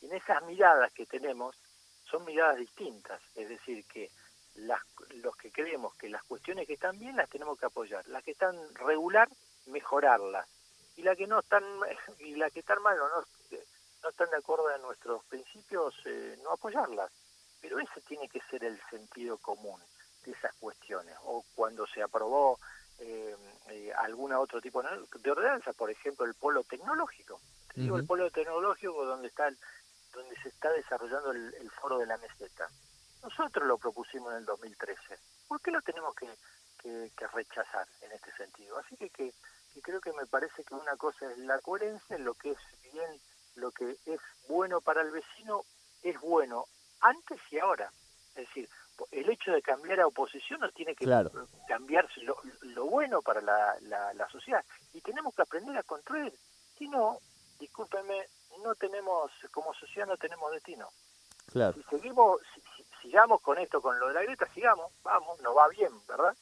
Y 0.00 0.06
en 0.06 0.14
esas 0.14 0.42
miradas 0.44 0.92
que 0.92 1.06
tenemos 1.06 1.56
son 2.04 2.24
miradas 2.24 2.58
distintas, 2.58 3.20
es 3.34 3.48
decir, 3.48 3.84
que 3.86 4.10
las, 4.54 4.80
los 5.22 5.36
que 5.36 5.50
creemos 5.50 5.94
que 5.94 6.08
las 6.08 6.22
cuestiones 6.24 6.66
que 6.66 6.74
están 6.74 6.98
bien 6.98 7.16
las 7.16 7.28
tenemos 7.28 7.58
que 7.58 7.66
apoyar, 7.66 8.06
las 8.08 8.22
que 8.22 8.32
están 8.32 8.56
regular, 8.74 9.28
mejorarlas, 9.66 10.46
y 10.96 11.02
las 11.02 11.16
que 11.16 11.26
no 11.26 11.40
están, 11.40 11.64
y 12.20 12.34
las 12.36 12.52
que 12.52 12.60
están 12.60 12.82
mal 12.82 12.98
o 13.00 13.08
no, 13.08 13.24
no 14.02 14.08
están 14.08 14.30
de 14.30 14.36
acuerdo 14.36 14.68
a 14.68 14.78
nuestros 14.78 15.24
principios, 15.24 15.94
eh, 16.04 16.38
no 16.42 16.50
apoyarlas. 16.50 17.10
Pero 17.60 17.78
ese 17.78 18.00
tiene 18.02 18.28
que 18.28 18.40
ser 18.50 18.64
el 18.64 18.80
sentido 18.90 19.38
común 19.38 19.80
de 20.24 20.32
esas 20.32 20.52
cuestiones, 20.54 21.14
o 21.24 21.44
cuando 21.54 21.86
se 21.86 22.02
aprobó 22.02 22.58
eh, 22.98 23.36
eh, 23.70 23.92
alguna 23.98 24.38
otro 24.38 24.60
tipo 24.60 24.82
de 24.82 25.30
ordenanza, 25.30 25.72
por 25.72 25.90
ejemplo 25.90 26.24
el 26.24 26.34
polo 26.34 26.62
tecnológico. 26.64 27.40
Te 27.72 27.80
digo 27.80 27.94
uh 27.94 27.98
-huh. 27.98 28.00
el 28.00 28.06
polo 28.06 28.30
tecnológico 28.30 29.04
donde 29.04 29.28
está 29.28 29.48
el, 29.48 29.58
donde 30.12 30.36
se 30.42 30.48
está 30.48 30.70
desarrollando 30.70 31.32
el, 31.32 31.54
el, 31.54 31.70
foro 31.70 31.98
de 31.98 32.06
la 32.06 32.18
meseta. 32.18 32.68
Nosotros 33.22 33.66
lo 33.66 33.78
propusimos 33.78 34.32
en 34.32 34.38
el 34.38 34.44
2013. 34.44 35.18
¿Por 35.48 35.60
qué 35.60 35.70
lo 35.70 35.80
tenemos 35.82 36.14
que, 36.14 36.28
rechazar 37.32 37.86
en 38.00 38.12
este 38.12 38.32
sentido? 38.32 38.76
Así 38.78 38.96
que, 38.96 39.08
que, 39.10 39.32
creo 39.80 40.00
que 40.00 40.12
me 40.12 40.26
parece 40.26 40.64
que 40.64 40.74
una 40.74 40.96
cosa 40.96 41.30
es 41.30 41.38
la 41.38 41.58
coherencia, 41.60 42.18
lo 42.18 42.34
que 42.34 42.50
es 42.50 42.58
bien, 42.92 43.20
lo 43.54 43.70
que 43.70 43.96
es 44.06 44.20
bueno 44.48 44.80
para 44.80 45.02
el 45.02 45.10
vecino 45.10 45.62
es 46.02 46.20
bueno 46.20 46.66
antes 47.00 47.40
y 47.50 47.58
ahora. 47.58 47.90
Es 48.34 48.46
decir, 48.48 48.68
el 49.10 49.28
hecho 49.28 49.52
de 49.52 49.62
cambiar 49.62 50.00
a 50.00 50.06
oposición 50.06 50.60
no 50.60 50.70
tiene 50.70 50.94
que 50.94 51.06
cambiar 51.68 52.08
lo, 52.62 52.86
bueno 52.86 53.22
para 53.22 53.40
la, 53.40 53.76
la, 54.14 54.28
sociedad. 54.30 54.64
Y 54.92 55.00
tenemos 55.00 55.34
que 55.34 55.42
aprender 55.42 55.76
a 55.76 55.82
construir. 55.82 56.32
Si 56.78 56.88
no, 56.88 57.18
discúlpenme, 57.58 58.26
no 58.62 58.74
tenemos, 58.74 59.30
como 59.50 59.74
sociedad 59.74 60.06
no 60.06 60.16
tenemos 60.16 60.50
destino. 60.52 60.88
Claro. 61.46 61.74
Si 61.74 61.82
seguimos, 61.84 62.40
sigamos 63.02 63.40
con 63.42 63.58
esto, 63.58 63.80
con 63.80 63.98
lo 63.98 64.08
de 64.08 64.14
la 64.14 64.22
grieta, 64.22 64.46
sigamos, 64.54 64.92
vamos, 65.02 65.40
nos 65.40 65.56
va 65.56 65.68
bien, 65.68 65.92
¿verdad? 66.06 66.34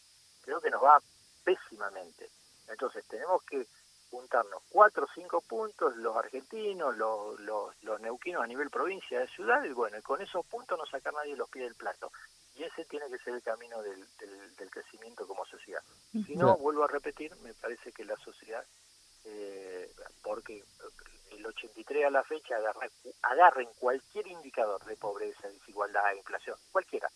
Creo 0.42 0.60
que 0.60 0.70
nos 0.70 0.82
va 0.82 1.00
pésimamente. 1.44 2.28
Entonces 2.70 3.04
tenemos 3.08 3.42
que 3.44 3.66
juntarnos 4.10 4.62
cuatro 4.68 5.04
o 5.04 5.14
cinco 5.14 5.40
puntos, 5.40 5.96
los 5.96 6.16
argentinos, 6.16 6.96
los, 6.96 7.38
los, 7.40 8.00
neuquinos 8.00 8.42
a 8.42 8.46
nivel 8.46 8.70
provincia 8.70 9.20
de 9.20 9.28
ciudad, 9.28 9.62
y 9.64 9.72
bueno, 9.72 9.98
y 9.98 10.02
con 10.02 10.20
esos 10.20 10.44
puntos 10.46 10.78
no 10.78 10.86
sacar 10.86 11.14
nadie 11.14 11.36
los 11.36 11.48
pies 11.48 11.64
del 11.64 11.74
plato. 11.74 12.10
Y 12.56 12.64
ese 12.64 12.84
tiene 12.84 13.08
que 13.08 13.18
ser 13.18 13.34
el 13.34 13.42
camino 13.42 13.80
del, 13.82 14.04
del, 14.18 14.70
crecimiento 14.70 15.26
como 15.26 15.44
sociedad. 15.46 15.82
Si 16.12 16.36
no, 16.36 16.56
vuelvo 16.58 16.84
a 16.84 16.88
repetir, 16.88 17.34
me 17.36 17.54
parece 17.54 17.92
que 17.92 18.04
la 18.04 18.16
sociedad, 18.16 18.64
eh, 19.24 19.92
porque 20.22 20.62
el 21.30 21.46
83 21.46 22.04
a 22.06 22.10
la 22.10 22.22
fecha 22.22 22.56
agarren 23.22 23.68
cualquier 23.78 24.26
indicador 24.26 24.84
de 24.84 24.96
pobreza, 24.96 25.48
desigualdad, 25.48 26.12
inflación, 26.16 26.56
cualquiera. 26.70 27.10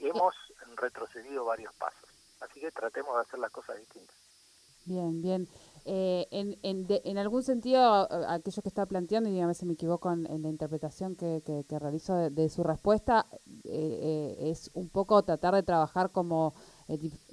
Hemos 0.00 0.34
retrocedido 0.76 1.44
varios 1.44 1.72
pasos. 1.74 2.08
Así 2.40 2.60
que 2.60 2.70
tratemos 2.70 3.14
de 3.14 3.22
hacer 3.22 3.38
las 3.38 3.50
cosas 3.50 3.78
distintas. 3.78 4.16
Bien, 4.86 5.20
bien. 5.20 5.48
Eh, 5.84 6.26
en, 6.30 6.58
en, 6.62 6.86
en, 6.88 7.18
algún 7.18 7.42
sentido, 7.42 8.08
aquello 8.28 8.62
que 8.62 8.68
está 8.68 8.86
planteando, 8.86 9.28
y 9.28 9.32
dígame 9.32 9.54
si 9.54 9.66
me 9.66 9.74
equivoco 9.74 10.12
en, 10.12 10.42
la 10.42 10.48
interpretación 10.48 11.14
que, 11.14 11.42
que, 11.44 11.78
realizo 11.78 12.30
de, 12.30 12.48
su 12.48 12.62
respuesta, 12.62 13.26
eh, 13.64 14.36
eh, 14.44 14.50
es 14.50 14.70
un 14.74 14.88
poco 14.88 15.22
tratar 15.22 15.54
de 15.54 15.62
trabajar 15.62 16.10
como, 16.10 16.54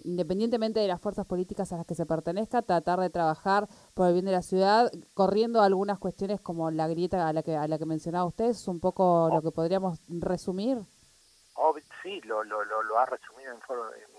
independientemente 0.03 0.79
de 0.79 0.87
las 0.87 1.01
fuerzas 1.01 1.25
políticas 1.25 1.73
a 1.73 1.77
las 1.77 1.85
que 1.85 1.95
se 1.95 2.05
pertenezca, 2.05 2.61
tratar 2.61 2.99
de 2.99 3.09
trabajar 3.09 3.67
por 3.93 4.07
el 4.07 4.13
bien 4.13 4.25
de 4.25 4.31
la 4.31 4.43
ciudad, 4.43 4.91
corriendo 5.13 5.61
algunas 5.61 5.97
cuestiones 5.97 6.41
como 6.41 6.69
la 6.69 6.87
grieta 6.87 7.27
a 7.27 7.33
la 7.33 7.43
que, 7.43 7.55
a 7.55 7.67
la 7.67 7.79
que 7.79 7.85
mencionaba 7.85 8.25
usted, 8.25 8.45
es 8.45 8.67
un 8.67 8.79
poco 8.79 9.29
lo 9.31 9.41
que 9.41 9.51
podríamos 9.51 9.99
resumir. 10.09 10.77
sí, 12.03 12.21
lo, 12.21 12.43
lo, 12.43 12.63
lo, 12.63 12.99
ha 12.99 13.05
resumido 13.07 13.51
en, 13.51 13.61
forma, 13.61 13.89
en 13.95 14.12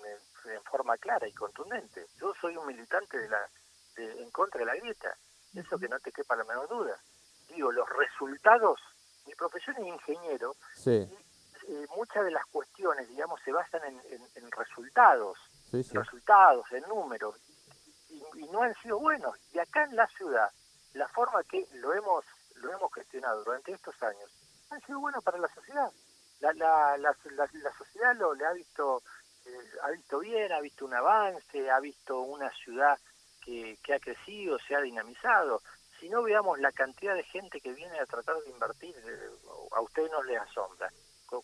forma 0.70 0.96
clara 0.98 1.26
y 1.26 1.32
contundente. 1.32 2.06
Yo 2.20 2.32
soy 2.40 2.56
un 2.56 2.66
militante 2.66 3.18
de 3.18 3.28
la, 3.28 3.48
en 3.96 4.30
contra 4.30 4.60
de 4.60 4.66
la 4.66 4.74
grieta, 4.76 5.16
eso 5.54 5.78
que 5.78 5.88
no 5.88 5.98
te 6.00 6.12
quepa 6.12 6.36
la 6.36 6.44
menor 6.44 6.68
duda. 6.68 6.98
Digo, 7.48 7.70
los 7.70 7.88
resultados, 7.88 8.80
mi 9.26 9.34
profesión 9.34 9.76
es 9.78 9.86
ingeniero, 9.86 10.56
y 10.86 10.90
eh, 10.90 11.86
muchas 11.96 12.24
de 12.24 12.30
las 12.30 12.44
cuestiones, 12.46 13.08
digamos, 13.08 13.40
se 13.44 13.52
basan 13.52 13.82
en, 13.84 14.00
en, 14.34 14.50
resultados, 14.50 15.38
resultados, 15.72 16.70
en 16.72 16.82
números, 16.88 17.36
y, 18.08 18.48
no 18.50 18.62
han 18.62 18.74
sido 18.82 18.98
buenos. 18.98 19.36
Y 19.52 19.58
acá 19.58 19.84
en 19.84 19.96
la 19.96 20.06
ciudad, 20.08 20.50
la 20.92 21.08
forma 21.08 21.42
que 21.44 21.66
lo 21.74 21.92
hemos 21.92 22.24
lo 22.56 22.72
hemos 22.72 22.92
gestionado 22.94 23.42
durante 23.42 23.72
estos 23.72 24.00
años, 24.02 24.30
han 24.70 24.80
sido 24.82 25.00
buenos 25.00 25.22
para 25.24 25.38
la 25.38 25.48
sociedad. 25.52 25.90
La, 26.40 26.52
la, 26.52 26.96
la, 26.98 27.16
la 27.36 27.72
sociedad 27.72 28.14
lo 28.16 28.34
le 28.34 28.46
ha 28.46 28.52
visto 28.52 29.02
ha 29.82 29.90
visto 29.90 30.18
bien, 30.18 30.52
ha 30.52 30.60
visto 30.60 30.84
un 30.84 30.94
avance, 30.94 31.70
ha 31.70 31.80
visto 31.80 32.20
una 32.20 32.50
ciudad 32.50 32.98
que, 33.42 33.78
que 33.82 33.94
ha 33.94 34.00
crecido, 34.00 34.58
se 34.58 34.74
ha 34.74 34.80
dinamizado. 34.80 35.62
Si 36.00 36.08
no 36.08 36.22
veamos 36.22 36.58
la 36.58 36.72
cantidad 36.72 37.14
de 37.14 37.22
gente 37.24 37.60
que 37.60 37.72
viene 37.72 37.98
a 37.98 38.06
tratar 38.06 38.36
de 38.42 38.50
invertir, 38.50 38.94
eh, 38.96 39.30
a 39.72 39.80
usted 39.80 40.10
no 40.10 40.22
le 40.22 40.36
asombra. 40.36 40.90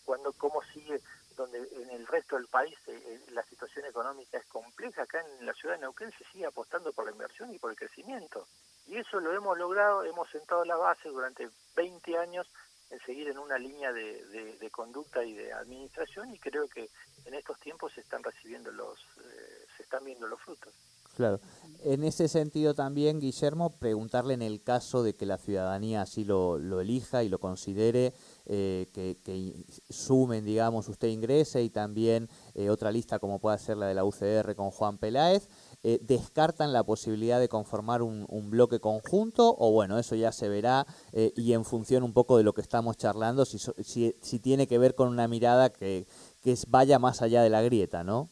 Cuando 0.05 0.31
cómo 0.33 0.61
sigue, 0.73 1.01
donde 1.35 1.57
en 1.57 1.89
el 1.89 2.07
resto 2.07 2.37
del 2.37 2.47
país 2.47 2.77
eh, 2.87 3.25
la 3.31 3.43
situación 3.43 3.85
económica 3.85 4.37
es 4.37 4.45
compleja, 4.45 5.03
acá 5.03 5.19
en 5.39 5.45
la 5.45 5.53
ciudad 5.53 5.75
de 5.75 5.81
Neuquén 5.81 6.11
se 6.11 6.23
sigue 6.31 6.45
apostando 6.45 6.93
por 6.93 7.05
la 7.05 7.11
inversión 7.11 7.53
y 7.53 7.59
por 7.59 7.71
el 7.71 7.77
crecimiento. 7.77 8.47
Y 8.87 8.97
eso 8.97 9.19
lo 9.19 9.33
hemos 9.33 9.57
logrado, 9.57 10.03
hemos 10.03 10.29
sentado 10.29 10.63
la 10.65 10.75
base 10.75 11.09
durante 11.09 11.49
20 11.75 12.17
años 12.17 12.49
en 12.91 12.99
seguir 13.05 13.29
en 13.29 13.37
una 13.37 13.57
línea 13.57 13.91
de, 13.93 14.57
de, 14.59 14.69
conducta 14.69 15.23
y 15.23 15.33
de 15.33 15.53
administración 15.53 16.33
y 16.33 16.39
creo 16.39 16.67
que 16.67 16.89
en 17.25 17.33
estos 17.33 17.59
tiempos 17.59 17.93
se 17.93 18.01
están 18.01 18.23
recibiendo 18.23 18.71
los, 18.71 18.99
eh, 18.99 19.65
se 19.77 19.83
están 19.83 20.03
viendo 20.03 20.27
los 20.27 20.39
frutos. 20.41 20.73
Claro. 21.15 21.39
En 21.83 22.03
ese 22.03 22.27
sentido 22.27 22.73
también, 22.73 23.19
Guillermo, 23.19 23.71
preguntarle 23.77 24.33
en 24.33 24.41
el 24.41 24.61
caso 24.61 25.03
de 25.03 25.13
que 25.13 25.25
la 25.25 25.37
ciudadanía 25.37 26.03
así 26.03 26.23
lo, 26.23 26.57
elija 26.79 27.23
y 27.23 27.29
lo 27.29 27.39
considere, 27.39 28.13
eh, 28.45 28.87
que, 28.93 29.65
sumen, 29.89 30.45
digamos, 30.45 30.87
usted 30.87 31.07
ingrese 31.07 31.63
y 31.63 31.69
también 31.69 32.29
eh, 32.53 32.69
otra 32.69 32.91
lista 32.91 33.19
como 33.19 33.39
puede 33.39 33.57
ser 33.57 33.77
la 33.77 33.87
de 33.87 33.93
la 33.93 34.05
UCR 34.05 34.55
con 34.55 34.71
Juan 34.71 34.97
Peláez, 34.97 35.49
eh, 35.83 35.99
¿descartan 36.01 36.73
la 36.73 36.83
posibilidad 36.83 37.39
de 37.39 37.49
conformar 37.49 38.01
un, 38.01 38.25
un, 38.29 38.49
bloque 38.49 38.79
conjunto 38.79 39.55
o 39.57 39.71
bueno, 39.71 39.97
eso 39.97 40.15
ya 40.15 40.31
se 40.31 40.49
verá 40.49 40.85
y 41.13 41.53
en 41.53 41.65
función 41.65 42.03
un 42.03 42.13
poco 42.13 42.37
de 42.37 42.43
lo 42.43 42.53
que 42.53 42.61
estamos 42.61 42.97
charlando, 42.97 43.45
si, 43.45 43.57
si, 43.59 44.15
si 44.21 44.39
tiene 44.39 44.67
que 44.67 44.77
ver 44.77 44.95
con 44.95 45.07
una 45.07 45.27
mirada 45.27 45.71
que, 45.71 46.05
que 46.43 46.55
vaya 46.67 46.99
más 46.99 47.21
allá 47.21 47.41
de 47.43 47.49
la 47.49 47.61
grieta, 47.61 48.03
¿no? 48.03 48.29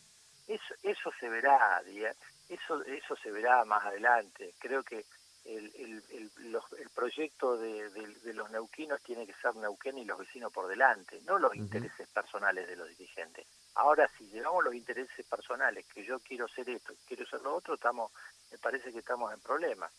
Eso, 0.47 0.73
eso 0.83 1.11
se 1.19 1.29
verá, 1.29 1.81
eso, 2.49 2.83
eso 2.83 3.15
se 3.21 3.31
verá 3.31 3.63
más 3.65 3.85
adelante. 3.85 4.53
Creo 4.59 4.83
que 4.83 5.05
el, 5.45 5.71
el, 5.75 6.03
el, 6.11 6.31
el 6.79 6.89
proyecto 6.89 7.57
de, 7.57 7.89
de, 7.89 8.33
los 8.33 8.49
neuquinos 8.51 9.01
tiene 9.01 9.25
que 9.25 9.33
ser 9.33 9.55
Neuquén 9.55 9.97
y 9.97 10.05
los 10.05 10.19
vecinos 10.19 10.51
por 10.51 10.67
delante, 10.67 11.21
no 11.25 11.39
los 11.39 11.55
intereses 11.55 12.07
personales 12.09 12.67
de 12.67 12.75
los 12.75 12.87
dirigentes. 12.89 13.45
Ahora, 13.75 14.09
si 14.17 14.25
llevamos 14.27 14.63
los 14.63 14.73
intereses 14.73 15.25
personales, 15.25 15.85
que 15.93 16.03
yo 16.03 16.19
quiero 16.19 16.47
ser 16.47 16.69
esto, 16.69 16.93
quiero 17.07 17.25
ser 17.25 17.41
lo 17.41 17.55
otro, 17.55 17.75
estamos, 17.75 18.11
me 18.51 18.57
parece 18.57 18.91
que 18.91 18.99
estamos 18.99 19.33
en 19.33 19.39
problemas. 19.39 19.91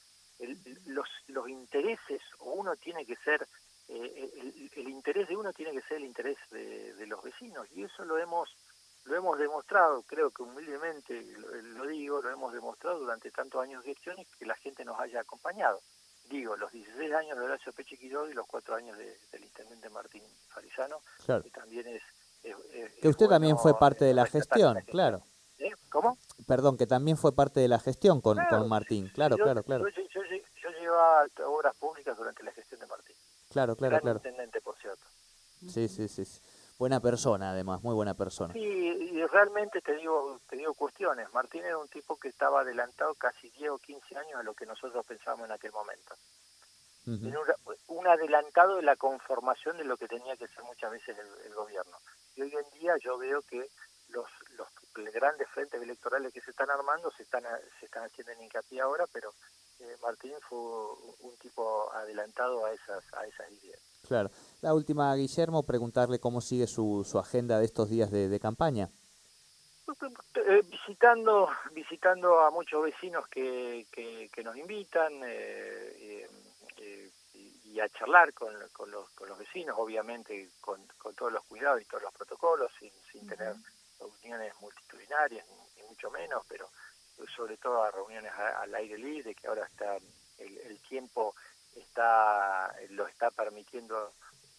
los, 0.86 1.08
los 1.28 1.48
intereses, 1.48 2.22
o 2.38 2.52
uno 2.52 2.76
tiene 2.76 3.06
que 3.06 3.16
ser, 3.16 3.46
eh, 3.88 4.30
el, 4.76 4.88
interés 4.88 5.28
de 5.28 5.36
uno 5.36 5.52
tiene 5.52 5.72
que 5.72 5.82
ser 5.82 5.98
el 5.98 6.04
interés 6.04 6.38
de, 6.50 6.94
de 6.94 7.06
los 7.06 7.22
vecinos, 7.22 7.66
y 7.72 7.84
eso 7.84 8.04
lo 8.04 8.18
hemos 8.18 8.54
lo 9.04 9.16
hemos 9.16 9.38
demostrado, 9.38 10.02
creo 10.02 10.30
que 10.30 10.42
humildemente 10.42 11.22
lo, 11.74 11.86
digo, 11.86 12.20
lo 12.20 12.30
hemos 12.30 12.52
demostrado 12.52 12.98
durante 12.98 13.30
tantos 13.30 13.62
años 13.62 13.82
de 13.82 13.94
gestión 13.94 14.18
y 14.18 14.24
que 14.24 14.46
la 14.46 14.54
gente 14.56 14.84
nos 14.84 14.98
haya 15.00 15.20
acompañado. 15.20 15.80
Digo, 16.28 16.56
los 16.56 16.70
16 16.70 17.12
años 17.12 17.38
de 17.38 17.44
Horacio 17.44 17.72
Peche 17.72 17.98
y 18.00 18.08
los 18.08 18.46
4 18.46 18.74
años 18.74 18.96
del 18.96 19.42
intendente 19.42 19.88
Martín 19.90 20.22
Farizano, 20.48 21.00
que 21.26 21.50
también 21.50 21.86
es... 21.88 22.02
que 23.00 23.08
usted 23.08 23.26
también 23.26 23.58
fue 23.58 23.78
parte 23.78 24.04
de 24.04 24.14
la 24.14 24.26
gestión, 24.26 24.78
claro. 24.86 25.22
¿Cómo? 25.90 26.16
Perdón, 26.46 26.76
que 26.76 26.86
también 26.86 27.16
fue 27.16 27.34
parte 27.34 27.60
de 27.60 27.68
la 27.68 27.78
gestión 27.78 28.20
con, 28.20 28.38
con 28.48 28.68
Martín, 28.68 29.10
claro, 29.12 29.36
claro, 29.36 29.62
claro. 29.62 29.88
Yo, 29.88 30.02
yo, 30.02 30.22
yo, 30.22 30.70
llevaba 30.80 31.26
obras 31.46 31.76
públicas 31.76 32.16
durante 32.16 32.42
la 32.42 32.52
gestión 32.52 32.80
de 32.80 32.86
Martín. 32.86 33.16
Claro, 33.50 33.76
claro, 33.76 33.90
Gran 33.90 34.02
claro. 34.02 34.18
intendente, 34.18 34.60
por 34.60 34.76
cierto. 34.76 35.04
Sí, 35.68 35.88
sí, 35.88 36.08
sí. 36.08 36.24
Buena 36.80 36.98
persona, 36.98 37.50
además, 37.50 37.82
muy 37.82 37.94
buena 37.94 38.14
persona. 38.14 38.54
Sí, 38.54 38.60
y 38.60 39.22
realmente 39.26 39.82
te 39.82 39.96
digo, 39.96 40.40
te 40.48 40.56
digo 40.56 40.72
cuestiones. 40.72 41.30
Martín 41.34 41.62
era 41.62 41.76
un 41.76 41.88
tipo 41.88 42.16
que 42.16 42.28
estaba 42.28 42.62
adelantado 42.62 43.14
casi 43.16 43.50
10 43.50 43.72
o 43.72 43.78
15 43.78 44.16
años 44.16 44.36
a 44.36 44.42
lo 44.42 44.54
que 44.54 44.64
nosotros 44.64 45.04
pensábamos 45.04 45.44
en 45.44 45.52
aquel 45.52 45.72
momento. 45.72 46.14
un, 47.88 48.06
adelantado 48.06 48.76
de 48.76 48.82
la 48.82 48.96
conformación 48.96 49.76
de 49.76 49.84
lo 49.84 49.98
que 49.98 50.08
tenía 50.08 50.34
que 50.38 50.48
ser 50.48 50.64
muchas 50.64 50.90
veces 50.90 51.18
el, 51.44 51.54
gobierno. 51.54 51.98
Y 52.36 52.42
hoy 52.42 52.54
en 52.54 52.80
día 52.80 52.96
yo 53.02 53.18
veo 53.18 53.42
que 53.42 53.68
los, 54.08 54.26
los 54.56 54.68
grandes 55.12 55.48
frentes 55.48 55.80
electorales 55.80 56.32
que 56.32 56.40
se 56.40 56.50
están 56.50 56.70
armando 56.70 57.10
se 57.12 57.22
están, 57.22 57.44
se 57.78 57.86
están 57.86 58.04
haciendo 58.04 58.32
en 58.32 58.42
hincapié 58.42 58.80
ahora, 58.80 59.06
pero 59.12 59.32
eh, 59.80 59.96
Martín 60.02 60.34
fue 60.48 60.58
un 60.58 61.36
tipo 61.40 61.92
adelantado 61.92 62.64
a 62.66 62.72
esas, 62.72 63.02
a 63.14 63.26
esas 63.26 63.50
ideas. 63.50 63.80
Claro. 64.06 64.30
La 64.60 64.74
última, 64.74 65.14
Guillermo, 65.14 65.62
preguntarle 65.62 66.18
cómo 66.18 66.40
sigue 66.40 66.66
su, 66.66 67.06
su 67.08 67.18
agenda 67.18 67.58
de 67.58 67.64
estos 67.64 67.88
días 67.88 68.10
de, 68.10 68.40
campaña. 68.40 68.90
Eh, 70.34 70.62
visitando 70.70 71.48
visitando 71.72 72.40
a 72.40 72.50
muchos 72.50 72.84
vecinos 72.84 73.26
que, 73.28 73.86
que, 73.90 74.44
nos 74.44 74.56
invitan 74.56 75.12
eh, 75.24 75.96
eh, 75.98 76.29
y 77.72 77.80
a 77.80 77.88
charlar 77.88 78.32
con, 78.32 78.52
con, 78.72 78.90
los, 78.90 79.08
con 79.10 79.28
los 79.28 79.38
vecinos, 79.38 79.76
obviamente 79.78 80.50
con, 80.60 80.80
con 80.98 81.14
todos 81.14 81.32
los 81.32 81.44
cuidados 81.44 81.80
y 81.80 81.84
todos 81.84 82.02
los 82.02 82.12
protocolos, 82.12 82.70
sin, 82.78 82.92
sin 83.10 83.28
tener 83.28 83.54
reuniones 83.98 84.52
multitudinarias, 84.60 85.46
ni, 85.46 85.82
mucho 85.88 86.10
menos, 86.10 86.44
pero 86.48 86.68
sobre 87.36 87.56
todo 87.56 87.82
a 87.82 87.90
reuniones 87.90 88.32
al 88.32 88.74
aire 88.74 88.96
libre, 88.96 89.34
que 89.34 89.46
ahora 89.48 89.64
está 89.66 89.96
el, 90.38 90.58
el 90.58 90.78
tiempo 90.88 91.34
está 91.74 92.74
lo 92.90 93.06
está 93.06 93.30
permitiendo 93.30 94.12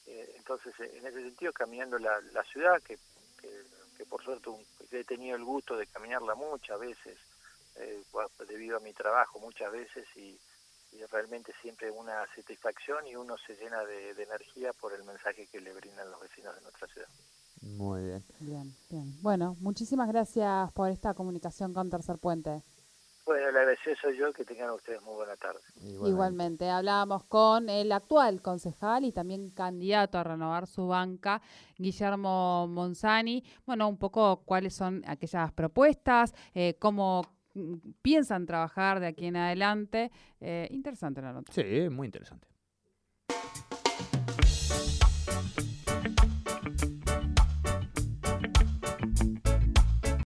Eh, 0.07 0.33
entonces, 0.37 0.73
en 0.79 1.05
ese 1.05 1.21
sentido, 1.21 1.53
caminando 1.53 1.97
la, 1.99 2.19
la 2.33 2.43
ciudad, 2.43 2.81
que, 2.81 2.97
que, 3.39 4.05
por 4.09 4.21
suerte 4.23 4.49
he 4.91 5.03
tenido 5.03 5.35
el 5.37 5.43
gusto 5.43 5.77
de 5.77 5.85
caminarla 5.87 6.33
muchas 6.35 6.79
veces, 6.79 7.17
eh, 7.75 8.03
debido 8.47 8.77
a 8.77 8.79
mi 8.79 8.93
trabajo 8.93 9.39
muchas 9.39 9.71
veces, 9.71 10.05
y, 10.15 10.39
realmente 11.11 11.53
siempre 11.61 11.91
una 11.91 12.25
satisfacción 12.35 13.07
y 13.07 13.15
uno 13.15 13.35
se 13.37 13.55
llena 13.55 13.83
de, 13.85 14.13
de 14.13 14.23
energía 14.23 14.71
por 14.73 14.93
el 14.93 15.03
mensaje 15.03 15.47
que 15.47 15.59
le 15.59 15.73
brindan 15.73 16.09
los 16.09 16.21
vecinos 16.21 16.55
de 16.55 16.61
nuestra 16.61 16.87
ciudad. 16.87 17.07
Muy 17.61 18.03
bien. 18.03 18.23
Bien, 18.39 18.75
bien. 18.89 19.21
Bueno, 19.21 19.55
muchísimas 19.59 20.07
gracias 20.07 20.71
por 20.73 20.89
esta 20.89 21.13
comunicación 21.13 21.73
con 21.73 21.89
Tercer 21.89 22.17
Puente. 22.17 22.63
Bueno, 23.23 23.49
el 23.49 23.55
agradecido 23.55 23.95
soy 24.01 24.17
yo, 24.17 24.33
que 24.33 24.43
tengan 24.43 24.71
ustedes 24.71 25.01
muy 25.03 25.13
buena 25.13 25.35
tarde. 25.35 25.59
Igualmente. 25.79 26.69
hablábamos 26.69 27.23
con 27.25 27.69
el 27.69 27.91
actual 27.91 28.41
concejal 28.41 29.05
y 29.05 29.11
también 29.11 29.51
candidato 29.51 30.17
a 30.17 30.23
renovar 30.23 30.65
su 30.65 30.87
banca, 30.87 31.41
Guillermo 31.77 32.67
Monzani. 32.67 33.43
Bueno, 33.65 33.87
un 33.87 33.97
poco 33.97 34.41
cuáles 34.43 34.73
son 34.73 35.03
aquellas 35.05 35.51
propuestas, 35.51 36.33
eh, 36.55 36.75
cómo 36.79 37.21
piensan 38.01 38.45
trabajar 38.45 38.99
de 38.99 39.07
aquí 39.07 39.27
en 39.27 39.35
adelante. 39.35 40.11
Eh, 40.39 40.67
interesante 40.71 41.21
la 41.21 41.33
nota. 41.33 41.51
Sí, 41.51 41.89
muy 41.89 42.07
interesante. 42.07 42.47